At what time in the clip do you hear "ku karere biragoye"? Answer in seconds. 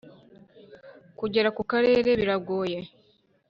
1.55-2.79